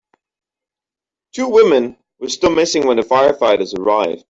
[1.31, 4.19] Two women were still missing when the firefighters arrived.